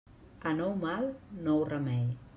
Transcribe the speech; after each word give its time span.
A 0.51 0.53
nou 0.61 0.73
mal, 0.85 1.05
nou 1.49 1.63
remei. 1.75 2.05